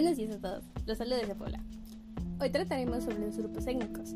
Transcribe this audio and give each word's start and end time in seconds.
Buenos 0.00 0.16
días 0.16 0.36
a 0.36 0.38
todos, 0.38 0.62
los 0.86 0.96
saludos 0.96 1.22
desde 1.22 1.34
Puebla. 1.34 1.60
Hoy 2.40 2.50
trataremos 2.50 3.02
sobre 3.02 3.18
los 3.18 3.36
grupos 3.36 3.66
étnicos. 3.66 4.14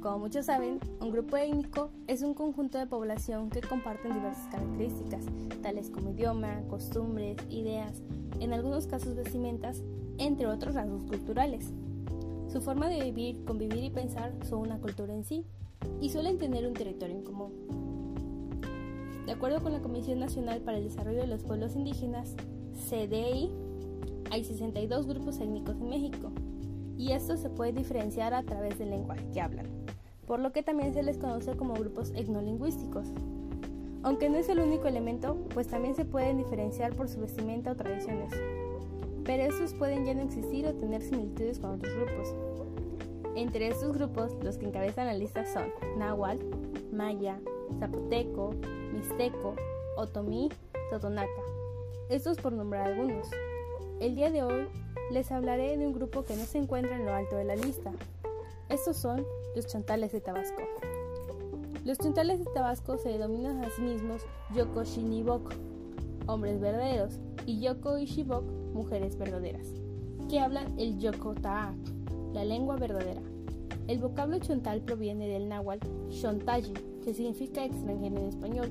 Como 0.00 0.18
muchos 0.18 0.46
saben, 0.46 0.80
un 0.98 1.12
grupo 1.12 1.36
étnico 1.36 1.90
es 2.06 2.22
un 2.22 2.32
conjunto 2.32 2.78
de 2.78 2.86
población 2.86 3.50
que 3.50 3.60
comparten 3.60 4.14
diversas 4.14 4.46
características, 4.46 5.26
tales 5.60 5.90
como 5.90 6.12
idioma, 6.12 6.62
costumbres, 6.70 7.36
ideas, 7.50 8.00
en 8.40 8.54
algunos 8.54 8.86
casos 8.86 9.14
vestimentas, 9.14 9.82
entre 10.16 10.46
otros 10.46 10.74
rasgos 10.74 11.04
culturales. 11.04 11.70
Su 12.50 12.62
forma 12.62 12.88
de 12.88 13.02
vivir, 13.02 13.44
convivir 13.44 13.84
y 13.84 13.90
pensar 13.90 14.32
son 14.48 14.60
una 14.60 14.78
cultura 14.78 15.12
en 15.12 15.22
sí 15.22 15.44
y 16.00 16.08
suelen 16.08 16.38
tener 16.38 16.66
un 16.66 16.72
territorio 16.72 17.14
en 17.14 17.24
común. 17.24 17.52
De 19.26 19.32
acuerdo 19.32 19.62
con 19.62 19.72
la 19.74 19.82
Comisión 19.82 20.18
Nacional 20.18 20.62
para 20.62 20.78
el 20.78 20.84
Desarrollo 20.84 21.20
de 21.20 21.26
los 21.26 21.42
Pueblos 21.42 21.76
Indígenas, 21.76 22.34
CDI, 22.88 23.50
hay 24.30 24.44
62 24.44 25.06
grupos 25.06 25.40
étnicos 25.40 25.76
en 25.76 25.88
México 25.88 26.30
y 26.96 27.12
esto 27.12 27.36
se 27.36 27.48
puede 27.48 27.72
diferenciar 27.72 28.34
a 28.34 28.42
través 28.42 28.78
del 28.78 28.90
lenguaje 28.90 29.24
que 29.32 29.40
hablan, 29.40 29.66
por 30.26 30.40
lo 30.40 30.52
que 30.52 30.62
también 30.62 30.92
se 30.92 31.02
les 31.02 31.18
conoce 31.18 31.56
como 31.56 31.74
grupos 31.74 32.12
etnolingüísticos. 32.14 33.06
Aunque 34.02 34.28
no 34.28 34.38
es 34.38 34.48
el 34.48 34.60
único 34.60 34.88
elemento, 34.88 35.36
pues 35.54 35.68
también 35.68 35.94
se 35.94 36.04
pueden 36.04 36.36
diferenciar 36.36 36.94
por 36.94 37.08
su 37.08 37.20
vestimenta 37.20 37.72
o 37.72 37.76
tradiciones. 37.76 38.32
Pero 39.24 39.42
estos 39.44 39.74
pueden 39.74 40.04
ya 40.04 40.14
no 40.14 40.22
existir 40.22 40.66
o 40.66 40.74
tener 40.74 41.02
similitudes 41.02 41.58
con 41.58 41.70
otros 41.70 41.94
grupos. 41.94 42.34
Entre 43.36 43.68
estos 43.68 43.92
grupos, 43.92 44.32
los 44.42 44.56
que 44.56 44.66
encabezan 44.66 45.06
la 45.06 45.14
lista 45.14 45.44
son 45.46 45.68
Nahuatl, 45.98 46.44
Maya, 46.92 47.40
Zapoteco, 47.78 48.54
Mixteco, 48.92 49.54
Otomí, 49.96 50.48
Totonaca. 50.90 51.28
Estos 52.08 52.38
por 52.38 52.52
nombrar 52.52 52.88
algunos. 52.88 53.28
El 54.00 54.14
día 54.14 54.30
de 54.30 54.44
hoy 54.44 54.68
les 55.10 55.32
hablaré 55.32 55.76
de 55.76 55.84
un 55.84 55.92
grupo 55.92 56.24
que 56.24 56.36
no 56.36 56.44
se 56.44 56.58
encuentra 56.58 56.94
en 56.94 57.04
lo 57.04 57.12
alto 57.12 57.34
de 57.34 57.44
la 57.44 57.56
lista. 57.56 57.90
Estos 58.68 58.96
son 58.96 59.26
los 59.56 59.66
chantales 59.66 60.12
de 60.12 60.20
Tabasco. 60.20 60.62
Los 61.84 61.98
chantales 61.98 62.38
de 62.38 62.44
Tabasco 62.54 62.96
se 62.96 63.08
denominan 63.08 63.64
a 63.64 63.70
sí 63.70 63.82
mismos 63.82 64.22
Yoko 64.54 64.84
Shinibok, 64.84 65.52
hombres 66.28 66.60
verdaderos, 66.60 67.18
y 67.44 67.58
Yoko 67.60 67.98
Ishibok, 67.98 68.44
mujeres 68.72 69.18
verdaderas, 69.18 69.66
que 70.30 70.38
hablan 70.38 70.78
el 70.78 71.00
Yoko 71.00 71.34
Taak, 71.34 71.74
la 72.34 72.44
lengua 72.44 72.76
verdadera. 72.76 73.22
El 73.88 73.98
vocablo 73.98 74.38
chontal 74.38 74.80
proviene 74.82 75.26
del 75.26 75.48
náhuatl 75.48 75.88
Shontaji, 76.10 76.74
que 77.02 77.14
significa 77.14 77.64
extranjero 77.64 78.18
en 78.18 78.28
español, 78.28 78.70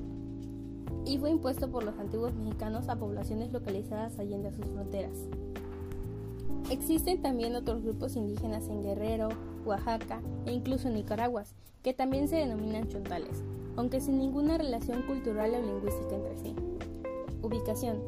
y 1.04 1.18
fue 1.18 1.30
impuesto 1.30 1.70
por 1.70 1.84
los 1.84 1.98
antiguos 1.98 2.34
mexicanos 2.34 2.88
a 2.88 2.96
poblaciones 2.96 3.52
localizadas 3.52 4.18
allende 4.18 4.52
sus 4.52 4.66
fronteras. 4.66 5.26
Existen 6.70 7.22
también 7.22 7.56
otros 7.56 7.82
grupos 7.82 8.16
indígenas 8.16 8.68
en 8.68 8.82
Guerrero, 8.82 9.30
Oaxaca 9.64 10.20
e 10.44 10.52
incluso 10.52 10.88
en 10.88 10.94
Nicaragua, 10.94 11.44
que 11.82 11.94
también 11.94 12.28
se 12.28 12.36
denominan 12.36 12.88
chontales, 12.88 13.42
aunque 13.76 14.00
sin 14.00 14.18
ninguna 14.18 14.58
relación 14.58 15.02
cultural 15.02 15.54
o 15.54 15.62
lingüística 15.62 16.14
entre 16.14 16.36
sí. 16.38 16.54
Ubicación. 17.42 17.98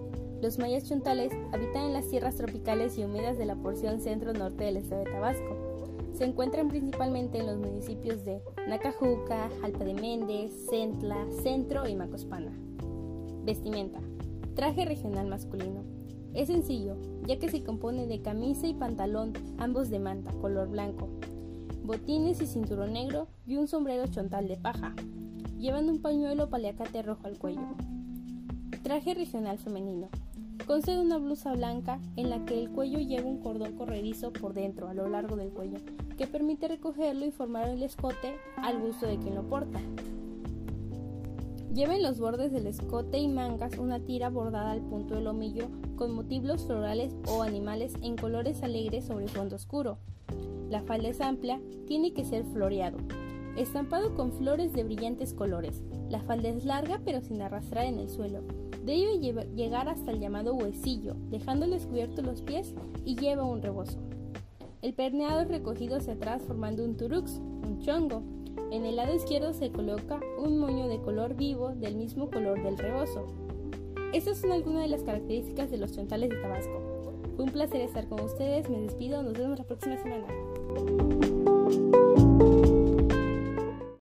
Los 0.42 0.58
mayas 0.58 0.84
chontales 0.84 1.32
habitan 1.52 1.84
en 1.84 1.92
las 1.92 2.08
tierras 2.08 2.36
tropicales 2.36 2.98
y 2.98 3.04
húmedas 3.04 3.38
de 3.38 3.46
la 3.46 3.56
porción 3.56 4.00
centro-norte 4.00 4.64
del 4.64 4.78
estado 4.78 5.04
de 5.04 5.10
Tabasco. 5.10 5.69
Se 6.20 6.26
encuentran 6.26 6.68
principalmente 6.68 7.38
en 7.38 7.46
los 7.46 7.56
municipios 7.56 8.26
de 8.26 8.42
Nacajuca, 8.68 9.48
Jalpa 9.62 9.84
de 9.84 9.94
Méndez, 9.94 10.52
Centla, 10.68 11.16
Centro 11.42 11.88
y 11.88 11.94
Macospana. 11.94 12.52
Vestimenta. 13.42 14.00
Traje 14.54 14.84
regional 14.84 15.28
masculino. 15.28 15.82
Es 16.34 16.48
sencillo, 16.48 16.98
ya 17.26 17.38
que 17.38 17.48
se 17.48 17.64
compone 17.64 18.06
de 18.06 18.20
camisa 18.20 18.66
y 18.66 18.74
pantalón, 18.74 19.32
ambos 19.56 19.88
de 19.88 19.98
manta, 19.98 20.30
color 20.42 20.68
blanco, 20.68 21.08
botines 21.84 22.42
y 22.42 22.46
cinturón 22.46 22.92
negro 22.92 23.28
y 23.46 23.56
un 23.56 23.66
sombrero 23.66 24.06
chontal 24.06 24.46
de 24.46 24.58
paja. 24.58 24.94
Llevan 25.58 25.88
un 25.88 26.02
pañuelo 26.02 26.50
paliacate 26.50 27.00
rojo 27.00 27.28
al 27.28 27.38
cuello. 27.38 27.66
Traje 28.82 29.14
regional 29.14 29.56
femenino. 29.56 30.10
Consta 30.66 30.92
de 30.92 31.00
una 31.00 31.18
blusa 31.18 31.52
blanca 31.54 32.00
en 32.16 32.30
la 32.30 32.44
que 32.44 32.60
el 32.60 32.70
cuello 32.70 33.00
lleva 33.00 33.28
un 33.28 33.40
cordón 33.40 33.72
corredizo 33.72 34.32
por 34.32 34.54
dentro, 34.54 34.88
a 34.88 34.94
lo 34.94 35.08
largo 35.08 35.36
del 35.36 35.50
cuello, 35.50 35.78
que 36.16 36.26
permite 36.26 36.68
recogerlo 36.68 37.24
y 37.26 37.32
formar 37.32 37.68
el 37.68 37.82
escote 37.82 38.36
al 38.56 38.78
gusto 38.80 39.06
de 39.06 39.18
quien 39.18 39.34
lo 39.34 39.42
porta. 39.42 39.80
Lleva 41.74 41.94
en 41.94 42.02
los 42.02 42.18
bordes 42.18 42.52
del 42.52 42.66
escote 42.66 43.18
y 43.18 43.28
mangas 43.28 43.78
una 43.78 44.00
tira 44.00 44.28
bordada 44.28 44.72
al 44.72 44.82
punto 44.82 45.14
del 45.14 45.24
lomillo 45.24 45.68
con 45.96 46.12
motivos 46.12 46.66
florales 46.66 47.14
o 47.28 47.42
animales 47.42 47.94
en 48.02 48.16
colores 48.16 48.62
alegres 48.62 49.04
sobre 49.04 49.28
fondo 49.28 49.56
oscuro. 49.56 49.98
La 50.68 50.82
falda 50.82 51.08
es 51.08 51.20
amplia, 51.20 51.60
tiene 51.86 52.12
que 52.12 52.24
ser 52.24 52.44
floreado, 52.44 52.98
estampado 53.56 54.14
con 54.14 54.32
flores 54.32 54.72
de 54.72 54.84
brillantes 54.84 55.32
colores. 55.32 55.82
La 56.08 56.20
falda 56.20 56.48
es 56.48 56.64
larga 56.64 57.00
pero 57.04 57.20
sin 57.20 57.40
arrastrar 57.40 57.86
en 57.86 57.98
el 57.98 58.08
suelo. 58.08 58.42
Debe 58.90 59.46
llegar 59.54 59.88
hasta 59.88 60.10
el 60.10 60.18
llamado 60.18 60.52
huesillo, 60.52 61.14
dejando 61.30 61.68
descubiertos 61.68 62.26
los 62.26 62.42
pies 62.42 62.74
y 63.04 63.14
lleva 63.14 63.44
un 63.44 63.62
rebozo. 63.62 64.00
El 64.82 64.94
perneado 64.94 65.42
es 65.42 65.48
recogido 65.48 65.98
hacia 65.98 66.14
atrás 66.14 66.42
formando 66.44 66.84
un 66.84 66.96
turux, 66.96 67.36
un 67.36 67.78
chongo, 67.82 68.24
en 68.72 68.84
el 68.84 68.96
lado 68.96 69.14
izquierdo 69.14 69.52
se 69.52 69.70
coloca 69.70 70.18
un 70.44 70.58
moño 70.58 70.88
de 70.88 71.00
color 71.00 71.36
vivo 71.36 71.68
del 71.68 71.94
mismo 71.94 72.30
color 72.30 72.64
del 72.64 72.78
rebozo. 72.78 73.28
Estas 74.12 74.38
son 74.38 74.50
algunas 74.50 74.82
de 74.82 74.88
las 74.88 75.04
características 75.04 75.70
de 75.70 75.78
los 75.78 75.92
chontales 75.92 76.28
de 76.30 76.42
Tabasco. 76.42 77.12
Fue 77.36 77.44
un 77.44 77.52
placer 77.52 77.82
estar 77.82 78.08
con 78.08 78.20
ustedes, 78.22 78.68
me 78.68 78.80
despido, 78.80 79.22
nos 79.22 79.34
vemos 79.34 79.56
la 79.56 79.66
próxima 79.66 79.98
semana. 79.98 80.26